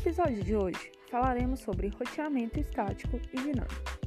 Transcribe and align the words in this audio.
episódio 0.00 0.42
de 0.42 0.56
hoje 0.56 0.90
falaremos 1.10 1.60
sobre 1.60 1.88
roteamento 1.88 2.58
estático 2.58 3.20
e 3.34 3.36
dinâmico. 3.36 4.00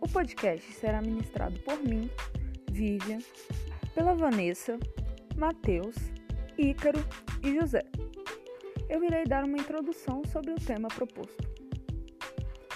O 0.00 0.08
podcast 0.08 0.72
será 0.72 1.00
ministrado 1.00 1.56
por 1.60 1.80
mim, 1.84 2.10
Vivian, 2.72 3.20
pela 3.94 4.12
Vanessa, 4.12 4.76
Matheus, 5.36 5.94
Ícaro 6.58 6.98
e 7.44 7.54
José. 7.54 7.84
Eu 8.88 9.04
irei 9.04 9.24
dar 9.24 9.44
uma 9.44 9.56
introdução 9.56 10.24
sobre 10.24 10.50
o 10.50 10.56
tema 10.56 10.88
proposto. 10.88 11.48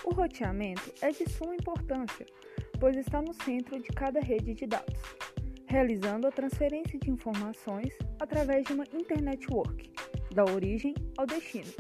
O 0.04 0.14
roteamento 0.14 0.92
é 1.02 1.10
de 1.10 1.28
suma 1.28 1.56
importância, 1.56 2.24
pois 2.78 2.96
está 2.96 3.20
no 3.20 3.34
centro 3.34 3.80
de 3.80 3.88
cada 3.88 4.20
rede 4.20 4.54
de 4.54 4.66
dados, 4.68 5.00
realizando 5.66 6.28
a 6.28 6.32
transferência 6.32 7.00
de 7.00 7.10
informações 7.10 7.92
através 8.20 8.64
de 8.64 8.74
uma 8.74 8.84
internet 8.92 9.44
work, 9.50 9.90
da 10.34 10.44
origem 10.44 10.94
ao 11.16 11.26
destino. 11.26 11.72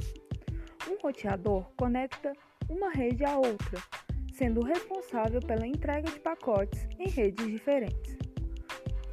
Um 0.88 0.98
roteador 1.02 1.64
conecta 1.76 2.32
uma 2.68 2.90
rede 2.90 3.24
à 3.24 3.36
outra, 3.36 3.82
sendo 4.32 4.62
responsável 4.62 5.40
pela 5.40 5.66
entrega 5.66 6.10
de 6.10 6.20
pacotes 6.20 6.86
em 6.98 7.08
redes 7.08 7.46
diferentes. 7.46 8.16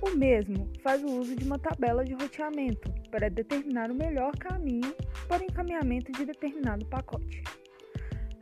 O 0.02 0.12
mesmo 0.12 0.72
faz 0.82 1.04
o 1.04 1.20
uso 1.20 1.36
de 1.36 1.44
uma 1.44 1.58
tabela 1.58 2.05
de 2.05 2.13
roteamento 2.13 2.91
para 3.10 3.30
determinar 3.30 3.90
o 3.91 3.96
melhor 3.96 4.32
caminho 4.38 4.94
para 5.27 5.41
o 5.41 5.46
encaminhamento 5.46 6.12
de 6.12 6.26
determinado 6.26 6.85
pacote. 6.85 7.44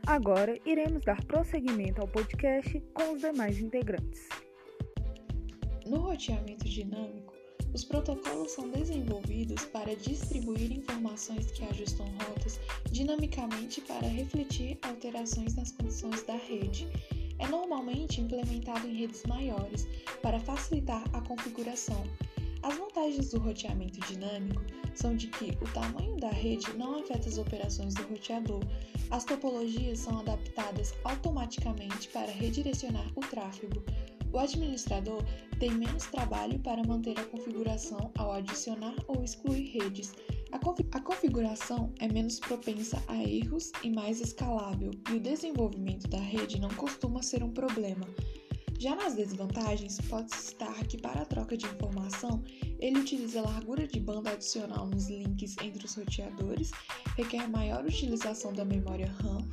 Agora 0.06 0.56
iremos 0.64 1.02
dar 1.02 1.22
prosseguimento 1.24 2.00
ao 2.00 2.06
podcast 2.06 2.78
com 2.94 3.14
os 3.14 3.20
demais 3.20 3.58
integrantes. 3.58 4.28
No 5.86 5.98
roteamento 5.98 6.64
dinâmico, 6.64 7.35
os 7.76 7.84
protocolos 7.84 8.52
são 8.52 8.70
desenvolvidos 8.70 9.66
para 9.66 9.94
distribuir 9.94 10.72
informações 10.72 11.50
que 11.50 11.62
ajustam 11.62 12.06
rotas 12.22 12.58
dinamicamente 12.90 13.82
para 13.82 14.08
refletir 14.08 14.78
alterações 14.80 15.54
nas 15.54 15.72
condições 15.72 16.22
da 16.22 16.36
rede. 16.36 16.88
É 17.38 17.46
normalmente 17.46 18.18
implementado 18.18 18.88
em 18.88 18.94
redes 18.94 19.22
maiores 19.24 19.86
para 20.22 20.40
facilitar 20.40 21.04
a 21.12 21.20
configuração. 21.20 22.02
As 22.62 22.78
vantagens 22.78 23.32
do 23.32 23.40
roteamento 23.40 24.00
dinâmico 24.10 24.62
são 24.94 25.14
de 25.14 25.26
que 25.26 25.50
o 25.62 25.70
tamanho 25.74 26.16
da 26.16 26.30
rede 26.30 26.72
não 26.78 26.98
afeta 26.98 27.28
as 27.28 27.36
operações 27.36 27.92
do 27.92 28.04
roteador. 28.04 28.62
As 29.10 29.26
topologias 29.26 29.98
são 29.98 30.18
adaptadas 30.20 30.94
automaticamente 31.04 32.08
para 32.08 32.32
redirecionar 32.32 33.06
o 33.14 33.20
tráfego. 33.20 33.84
O 34.36 34.38
administrador 34.38 35.24
tem 35.58 35.70
menos 35.70 36.04
trabalho 36.08 36.58
para 36.58 36.86
manter 36.86 37.18
a 37.18 37.24
configuração 37.24 38.10
ao 38.18 38.32
adicionar 38.32 38.94
ou 39.08 39.24
excluir 39.24 39.70
redes. 39.78 40.12
A, 40.52 40.56
a, 40.56 41.00
configuração 41.00 41.90
é 42.00 42.06
menos 42.06 42.38
propensa 42.38 43.02
a 43.08 43.16
erros 43.16 43.72
e 43.82 43.88
mais 43.88 44.20
escalável, 44.20 44.90
e 45.10 45.14
o 45.14 45.20
desenvolvimento 45.20 46.06
da 46.08 46.18
rede 46.18 46.60
não 46.60 46.68
costuma 46.68 47.22
ser 47.22 47.42
um 47.42 47.50
problema. 47.50 48.06
Já 48.78 48.94
nas 48.94 49.14
desvantagens, 49.14 49.98
pode-se 50.02 50.48
citar 50.48 50.86
que 50.86 51.00
para 51.00 51.22
a 51.22 51.24
troca 51.24 51.56
de 51.56 51.64
informação, 51.64 52.44
ele 52.78 52.98
utiliza 52.98 53.40
largura 53.40 53.86
de 53.86 53.98
banda 53.98 54.32
adicional 54.32 54.86
nos 54.86 55.08
links 55.08 55.56
entre 55.62 55.86
os 55.86 55.94
roteadores, 55.94 56.72
requer 57.16 57.48
maior 57.48 57.86
utilização 57.86 58.52
da 58.52 58.66
memória 58.66 59.06
RAM 59.06 59.48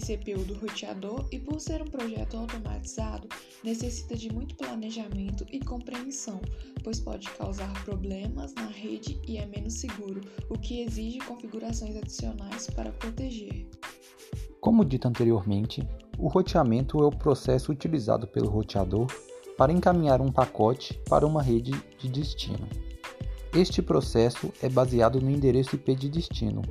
CPU 0.00 0.44
do 0.44 0.54
roteador 0.54 1.26
e, 1.30 1.38
por 1.38 1.60
ser 1.60 1.82
um 1.82 1.86
projeto 1.86 2.36
automatizado, 2.36 3.28
necessita 3.62 4.16
de 4.16 4.32
muito 4.32 4.56
planejamento 4.56 5.46
e 5.52 5.60
compreensão, 5.60 6.40
pois 6.82 6.98
pode 6.98 7.28
causar 7.30 7.72
problemas 7.84 8.54
na 8.54 8.66
rede 8.66 9.20
e 9.28 9.36
é 9.36 9.46
menos 9.46 9.74
seguro, 9.74 10.20
o 10.48 10.58
que 10.58 10.80
exige 10.80 11.18
configurações 11.18 11.96
adicionais 11.96 12.68
para 12.70 12.92
proteger. 12.92 13.66
Como 14.60 14.84
dito 14.84 15.06
anteriormente, 15.06 15.86
o 16.18 16.28
roteamento 16.28 17.02
é 17.02 17.06
o 17.06 17.10
processo 17.10 17.72
utilizado 17.72 18.26
pelo 18.26 18.50
roteador 18.50 19.06
para 19.56 19.72
encaminhar 19.72 20.20
um 20.20 20.32
pacote 20.32 20.98
para 21.08 21.26
uma 21.26 21.42
rede 21.42 21.72
de 21.98 22.08
destino. 22.08 22.66
Este 23.54 23.82
processo 23.82 24.52
é 24.62 24.68
baseado 24.68 25.20
no 25.20 25.30
endereço 25.30 25.76
IP 25.76 25.94
de 25.94 26.08
destino, 26.08 26.62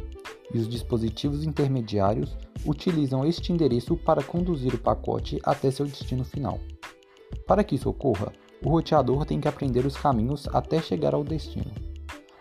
e 0.53 0.57
os 0.57 0.67
dispositivos 0.67 1.43
intermediários 1.43 2.35
utilizam 2.65 3.25
este 3.25 3.51
endereço 3.51 3.95
para 3.95 4.23
conduzir 4.23 4.73
o 4.73 4.79
pacote 4.79 5.39
até 5.43 5.69
seu 5.69 5.85
destino 5.85 6.23
final. 6.23 6.59
Para 7.47 7.63
que 7.63 7.75
isso 7.75 7.89
ocorra, 7.89 8.31
o 8.63 8.69
roteador 8.69 9.25
tem 9.25 9.39
que 9.39 9.47
aprender 9.47 9.85
os 9.85 9.95
caminhos 9.95 10.47
até 10.53 10.81
chegar 10.81 11.13
ao 11.13 11.23
destino. 11.23 11.71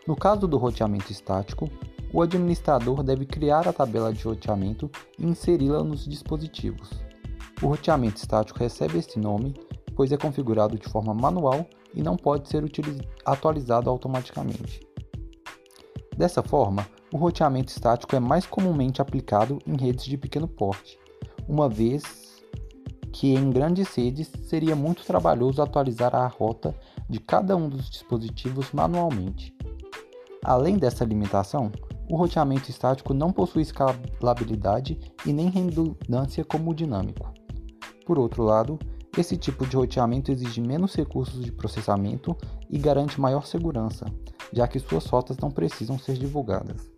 No 0.06 0.16
caso 0.16 0.46
do 0.48 0.56
roteamento 0.56 1.12
estático, 1.12 1.68
o 2.12 2.22
administrador 2.22 3.02
deve 3.02 3.26
criar 3.26 3.68
a 3.68 3.72
tabela 3.72 4.12
de 4.12 4.24
roteamento 4.24 4.90
e 5.18 5.26
inseri-la 5.26 5.84
nos 5.84 6.06
dispositivos. 6.06 6.90
O 7.62 7.66
roteamento 7.66 8.16
estático 8.16 8.58
recebe 8.58 8.98
este 8.98 9.18
nome 9.18 9.54
pois 9.98 10.12
é 10.12 10.16
configurado 10.16 10.78
de 10.78 10.88
forma 10.88 11.12
manual 11.12 11.66
e 11.92 12.04
não 12.04 12.16
pode 12.16 12.48
ser 12.48 12.62
atualizado 13.24 13.90
automaticamente. 13.90 14.80
Dessa 16.16 16.40
forma, 16.40 16.86
o 17.12 17.16
roteamento 17.16 17.70
estático 17.70 18.14
é 18.14 18.20
mais 18.20 18.46
comumente 18.46 19.00
aplicado 19.00 19.58
em 19.66 19.76
redes 19.76 20.04
de 20.04 20.18
pequeno 20.18 20.46
porte, 20.46 20.98
uma 21.48 21.68
vez 21.68 22.42
que 23.12 23.34
em 23.34 23.50
grandes 23.50 23.94
redes 23.94 24.30
seria 24.44 24.76
muito 24.76 25.04
trabalhoso 25.04 25.62
atualizar 25.62 26.14
a 26.14 26.26
rota 26.26 26.74
de 27.08 27.18
cada 27.18 27.56
um 27.56 27.68
dos 27.68 27.88
dispositivos 27.88 28.70
manualmente. 28.72 29.56
Além 30.44 30.76
dessa 30.76 31.04
limitação, 31.04 31.72
o 32.10 32.16
roteamento 32.16 32.70
estático 32.70 33.12
não 33.12 33.32
possui 33.32 33.62
escalabilidade 33.62 34.98
e 35.26 35.32
nem 35.32 35.48
redundância 35.48 36.44
como 36.44 36.70
o 36.70 36.74
dinâmico. 36.74 37.32
Por 38.06 38.18
outro 38.18 38.42
lado, 38.42 38.78
esse 39.16 39.36
tipo 39.36 39.66
de 39.66 39.76
roteamento 39.76 40.30
exige 40.30 40.60
menos 40.60 40.94
recursos 40.94 41.44
de 41.44 41.50
processamento 41.50 42.36
e 42.70 42.78
garante 42.78 43.20
maior 43.20 43.46
segurança, 43.46 44.06
já 44.52 44.68
que 44.68 44.78
suas 44.78 45.06
rotas 45.06 45.36
não 45.38 45.50
precisam 45.50 45.98
ser 45.98 46.14
divulgadas. 46.14 46.97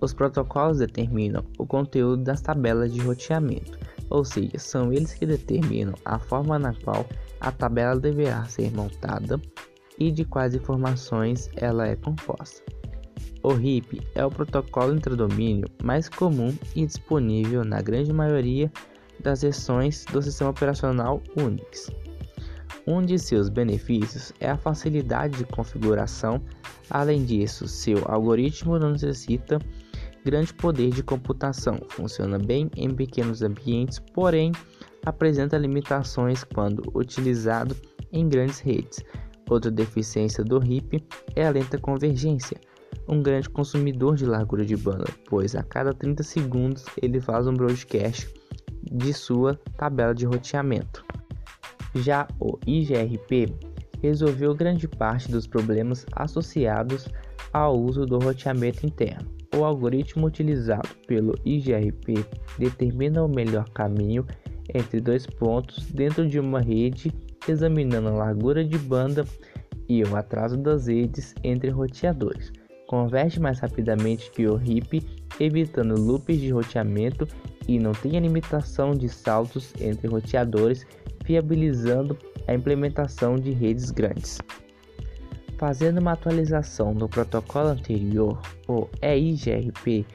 Os 0.00 0.14
protocolos 0.14 0.78
determinam 0.78 1.44
o 1.58 1.66
conteúdo 1.66 2.24
das 2.24 2.40
tabelas 2.40 2.92
de 2.92 3.00
roteamento, 3.00 3.78
ou 4.08 4.24
seja, 4.24 4.58
são 4.58 4.92
eles 4.92 5.12
que 5.12 5.26
determinam 5.26 5.94
a 6.04 6.18
forma 6.18 6.58
na 6.58 6.74
qual 6.74 7.04
a 7.40 7.52
tabela 7.52 8.00
deverá 8.00 8.44
ser 8.46 8.72
montada 8.72 9.38
e 9.98 10.10
de 10.10 10.24
quais 10.24 10.54
informações 10.54 11.50
ela 11.56 11.86
é 11.86 11.96
composta. 11.96 12.62
O 13.42 13.52
RIP 13.52 14.00
é 14.14 14.24
o 14.24 14.30
protocolo 14.30 14.94
intradomínio 14.94 15.68
mais 15.82 16.08
comum 16.08 16.54
e 16.74 16.86
disponível 16.86 17.64
na 17.64 17.82
grande 17.82 18.12
maioria 18.12 18.72
das 19.20 19.42
versões 19.42 20.04
do 20.06 20.22
sistema 20.22 20.50
operacional 20.50 21.22
Unix. 21.36 21.90
Um 22.86 23.04
de 23.04 23.18
seus 23.18 23.48
benefícios 23.48 24.32
é 24.40 24.50
a 24.50 24.56
facilidade 24.56 25.38
de 25.38 25.44
configuração. 25.44 26.40
Além 26.88 27.24
disso, 27.24 27.68
seu 27.68 28.02
algoritmo 28.06 28.78
não 28.78 28.92
necessita 28.92 29.58
grande 30.24 30.52
poder 30.54 30.90
de 30.90 31.02
computação, 31.02 31.78
funciona 31.88 32.38
bem 32.38 32.70
em 32.76 32.90
pequenos 32.94 33.42
ambientes, 33.42 33.98
porém 34.12 34.52
apresenta 35.04 35.56
limitações 35.56 36.44
quando 36.44 36.82
utilizado 36.94 37.76
em 38.12 38.28
grandes 38.28 38.60
redes. 38.60 39.00
Outra 39.48 39.70
deficiência 39.70 40.44
do 40.44 40.58
RIP 40.58 41.04
é 41.34 41.46
a 41.46 41.50
lenta 41.50 41.78
convergência 41.78 42.56
um 43.10 43.22
grande 43.22 43.50
consumidor 43.50 44.14
de 44.14 44.24
largura 44.24 44.64
de 44.64 44.76
banda, 44.76 45.06
pois 45.28 45.56
a 45.56 45.62
cada 45.64 45.92
30 45.92 46.22
segundos 46.22 46.84
ele 47.02 47.20
faz 47.20 47.46
um 47.46 47.54
broadcast 47.54 48.32
de 48.84 49.12
sua 49.12 49.58
tabela 49.76 50.14
de 50.14 50.24
roteamento. 50.24 51.04
Já 51.96 52.28
o 52.38 52.56
IGRP 52.66 53.52
resolveu 54.00 54.54
grande 54.54 54.86
parte 54.86 55.30
dos 55.30 55.46
problemas 55.46 56.06
associados 56.12 57.08
ao 57.52 57.76
uso 57.78 58.06
do 58.06 58.18
roteamento 58.18 58.86
interno. 58.86 59.39
O 59.56 59.64
algoritmo 59.64 60.26
utilizado 60.26 60.88
pelo 61.06 61.34
IGRP 61.44 62.24
determina 62.58 63.22
o 63.24 63.28
melhor 63.28 63.68
caminho 63.70 64.26
entre 64.72 65.00
dois 65.00 65.26
pontos 65.26 65.86
dentro 65.90 66.28
de 66.28 66.38
uma 66.38 66.60
rede, 66.60 67.12
examinando 67.48 68.08
a 68.08 68.12
largura 68.12 68.64
de 68.64 68.78
banda 68.78 69.24
e 69.88 70.02
o 70.04 70.16
atraso 70.16 70.56
das 70.56 70.86
redes 70.86 71.34
entre 71.42 71.70
roteadores 71.70 72.52
converte 72.90 73.38
mais 73.38 73.60
rapidamente 73.60 74.32
que 74.32 74.48
o 74.48 74.56
RIP, 74.56 75.06
evitando 75.38 75.94
loops 75.94 76.40
de 76.40 76.50
roteamento 76.50 77.24
e 77.68 77.78
não 77.78 77.92
tem 77.92 78.16
a 78.16 78.20
limitação 78.20 78.96
de 78.96 79.08
saltos 79.08 79.72
entre 79.80 80.08
roteadores, 80.08 80.84
viabilizando 81.24 82.18
a 82.48 82.52
implementação 82.52 83.36
de 83.36 83.52
redes 83.52 83.92
grandes. 83.92 84.38
Fazendo 85.60 85.98
uma 85.98 86.12
atualização 86.12 86.94
do 86.94 87.06
protocolo 87.06 87.68
anterior, 87.68 88.40
o 88.66 88.88
EIGRP 89.02 90.06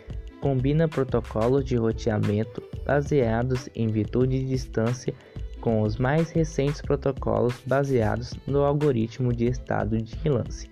combina 0.41 0.87
protocolos 0.87 1.63
de 1.63 1.75
roteamento 1.75 2.63
baseados 2.83 3.69
em 3.75 3.87
vetor 3.87 4.25
de 4.25 4.43
distância 4.43 5.13
com 5.61 5.83
os 5.83 5.97
mais 5.97 6.31
recentes 6.31 6.81
protocolos 6.81 7.61
baseados 7.63 8.33
no 8.47 8.63
algoritmo 8.63 9.31
de 9.31 9.45
estado 9.45 10.01
de 10.01 10.27
lance 10.27 10.67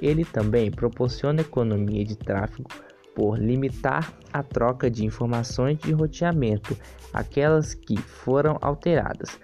Ele 0.00 0.24
também 0.24 0.70
proporciona 0.70 1.42
economia 1.42 2.02
de 2.02 2.16
tráfego 2.16 2.70
por 3.14 3.38
limitar 3.38 4.10
a 4.32 4.42
troca 4.42 4.90
de 4.90 5.04
informações 5.04 5.76
de 5.80 5.92
roteamento, 5.92 6.74
aquelas 7.12 7.74
que 7.74 7.98
foram 7.98 8.56
alteradas. 8.62 9.38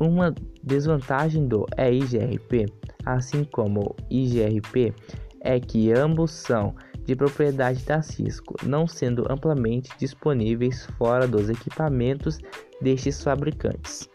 Uma 0.00 0.34
desvantagem 0.64 1.46
do 1.46 1.66
EIGRP, 1.78 2.66
assim 3.04 3.44
como 3.44 3.80
o 3.80 3.96
IGRP, 4.10 4.94
é 5.40 5.58
que 5.60 5.92
ambos 5.92 6.30
são 6.30 6.74
de 7.04 7.16
propriedade 7.16 7.84
da 7.84 8.02
Cisco, 8.02 8.54
não 8.64 8.86
sendo 8.86 9.24
amplamente 9.32 9.90
disponíveis 9.98 10.86
fora 10.98 11.26
dos 11.26 11.48
equipamentos 11.48 12.38
destes 12.82 13.22
fabricantes. 13.22 14.08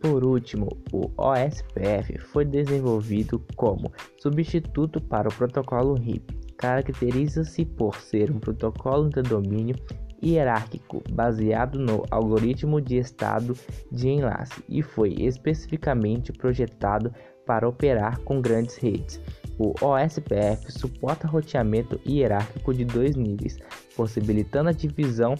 Por 0.00 0.24
último, 0.24 0.68
o 0.92 1.10
OSPF 1.16 2.18
foi 2.18 2.44
desenvolvido 2.44 3.42
como 3.56 3.90
substituto 4.18 5.00
para 5.00 5.28
o 5.28 5.34
protocolo 5.34 5.94
RIP. 5.94 6.32
Caracteriza-se 6.58 7.64
por 7.64 7.96
ser 7.96 8.30
um 8.30 8.38
protocolo 8.38 9.08
de 9.08 9.22
domínio 9.22 9.74
hierárquico 10.22 11.02
baseado 11.10 11.78
no 11.78 12.04
algoritmo 12.10 12.80
de 12.80 12.98
estado 12.98 13.54
de 13.90 14.08
enlace 14.08 14.62
e 14.68 14.82
foi 14.82 15.14
especificamente 15.18 16.32
projetado 16.32 17.12
para 17.46 17.68
operar 17.68 18.18
com 18.20 18.40
grandes 18.40 18.76
redes. 18.76 19.20
O 19.58 19.72
OSPF 19.80 20.70
suporta 20.70 21.26
roteamento 21.26 21.98
hierárquico 22.06 22.74
de 22.74 22.84
dois 22.84 23.16
níveis, 23.16 23.58
possibilitando 23.96 24.68
a 24.68 24.72
divisão 24.72 25.34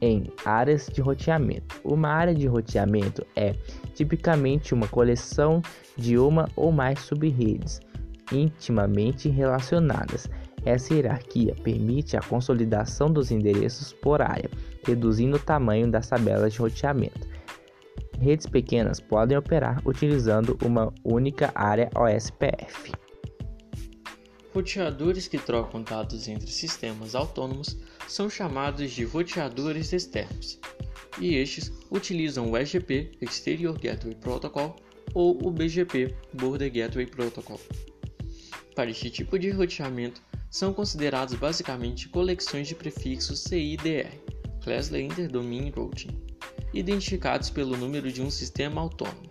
em 0.00 0.32
áreas 0.44 0.88
de 0.92 1.00
roteamento. 1.00 1.80
Uma 1.84 2.08
área 2.08 2.34
de 2.34 2.48
roteamento 2.48 3.24
é 3.36 3.54
tipicamente 3.94 4.74
uma 4.74 4.88
coleção 4.88 5.62
de 5.96 6.18
uma 6.18 6.48
ou 6.56 6.72
mais 6.72 6.98
subredes 7.00 7.80
intimamente 8.32 9.28
relacionadas. 9.28 10.28
Essa 10.64 10.94
hierarquia 10.94 11.54
permite 11.62 12.16
a 12.16 12.20
consolidação 12.20 13.12
dos 13.12 13.30
endereços 13.30 13.92
por 13.92 14.22
área, 14.22 14.50
reduzindo 14.86 15.36
o 15.36 15.40
tamanho 15.40 15.90
das 15.90 16.08
tabelas 16.08 16.52
de 16.52 16.60
roteamento. 16.60 17.28
Redes 18.22 18.46
pequenas 18.46 19.00
podem 19.00 19.36
operar 19.36 19.82
utilizando 19.84 20.56
uma 20.64 20.94
única 21.02 21.50
área 21.56 21.90
OSPF. 21.92 22.92
Roteadores 24.54 25.26
que 25.26 25.38
trocam 25.38 25.82
dados 25.82 26.28
entre 26.28 26.46
sistemas 26.46 27.16
autônomos 27.16 27.76
são 28.06 28.30
chamados 28.30 28.92
de 28.92 29.04
roteadores 29.04 29.92
externos, 29.92 30.60
e 31.20 31.34
estes 31.34 31.72
utilizam 31.90 32.48
o 32.48 32.56
EGP 32.56 33.10
Exterior 33.20 33.76
Gateway 33.76 34.14
Protocol 34.14 34.76
ou 35.14 35.44
o 35.44 35.50
BGP 35.50 36.14
Border 36.32 36.72
Gateway 36.72 37.06
Protocol. 37.06 37.60
Para 38.76 38.88
este 38.88 39.10
tipo 39.10 39.36
de 39.36 39.50
roteamento, 39.50 40.22
são 40.48 40.72
considerados 40.72 41.34
basicamente 41.34 42.08
coleções 42.08 42.68
de 42.68 42.76
prefixos 42.76 43.40
CIDR, 43.40 44.16
Classley 44.62 45.06
Interdomain 45.06 45.70
Routing, 45.70 46.31
identificados 46.72 47.50
pelo 47.50 47.76
número 47.76 48.10
de 48.10 48.22
um 48.22 48.30
sistema 48.30 48.80
autônomo. 48.80 49.30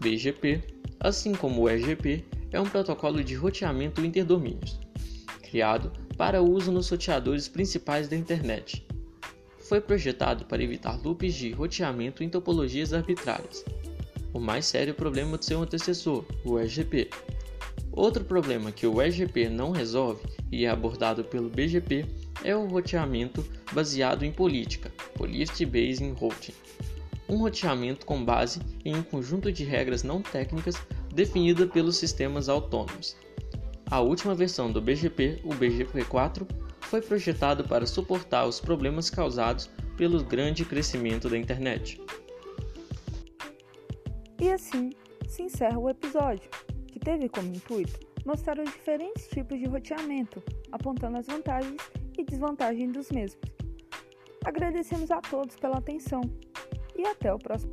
BGP, 0.00 0.62
assim 1.00 1.34
como 1.34 1.62
o 1.62 1.68
EGP, 1.68 2.24
é 2.52 2.60
um 2.60 2.68
protocolo 2.68 3.22
de 3.22 3.34
roteamento 3.34 4.04
interdomínios, 4.04 4.78
criado 5.42 5.92
para 6.16 6.42
uso 6.42 6.72
nos 6.72 6.88
roteadores 6.88 7.48
principais 7.48 8.08
da 8.08 8.16
internet. 8.16 8.86
Foi 9.68 9.80
projetado 9.80 10.44
para 10.46 10.62
evitar 10.62 11.00
loops 11.02 11.34
de 11.34 11.52
roteamento 11.52 12.24
em 12.24 12.28
topologias 12.28 12.92
arbitrárias. 12.92 13.64
O 14.32 14.40
mais 14.40 14.66
sério 14.66 14.94
problema 14.94 15.36
do 15.36 15.44
seu 15.44 15.62
antecessor, 15.62 16.24
o 16.44 16.58
EGP. 16.58 17.10
Outro 17.92 18.24
problema 18.24 18.70
que 18.70 18.86
o 18.86 19.02
EGP 19.02 19.48
não 19.48 19.70
resolve 19.70 20.22
e 20.50 20.64
é 20.64 20.70
abordado 20.70 21.24
pelo 21.24 21.50
BGP 21.50 22.06
é 22.44 22.54
o 22.54 22.66
roteamento 22.66 23.44
baseado 23.72 24.24
em 24.24 24.32
política, 24.32 24.92
Policy 25.18 25.66
Based 25.66 26.14
Routing, 26.20 26.54
um 27.28 27.38
roteamento 27.38 28.06
com 28.06 28.24
base 28.24 28.60
em 28.84 28.94
um 28.94 29.02
conjunto 29.02 29.50
de 29.50 29.64
regras 29.64 30.04
não 30.04 30.22
técnicas 30.22 30.76
definida 31.12 31.66
pelos 31.66 31.96
sistemas 31.96 32.48
autônomos. 32.48 33.16
A 33.90 34.00
última 34.00 34.34
versão 34.34 34.70
do 34.70 34.80
BGP, 34.80 35.40
o 35.42 35.48
BGP4, 35.48 36.48
foi 36.82 37.02
projetado 37.02 37.64
para 37.64 37.84
suportar 37.84 38.46
os 38.46 38.60
problemas 38.60 39.10
causados 39.10 39.68
pelo 39.96 40.22
grande 40.22 40.64
crescimento 40.64 41.28
da 41.28 41.36
internet. 41.36 42.00
E 44.40 44.52
assim 44.52 44.90
se 45.26 45.42
encerra 45.42 45.78
o 45.78 45.90
episódio, 45.90 46.48
que 46.86 47.00
teve 47.00 47.28
como 47.28 47.48
intuito 47.48 47.98
mostrar 48.24 48.58
os 48.58 48.70
diferentes 48.70 49.26
tipos 49.28 49.58
de 49.58 49.66
roteamento, 49.66 50.42
apontando 50.70 51.18
as 51.18 51.26
vantagens 51.26 51.82
e 52.16 52.24
desvantagens 52.24 52.92
dos 52.92 53.10
mesmos. 53.10 53.57
Agradecemos 54.48 55.10
a 55.10 55.20
todos 55.20 55.56
pela 55.56 55.76
atenção 55.76 56.22
e 56.96 57.06
até 57.06 57.30
o 57.30 57.38
próximo. 57.38 57.70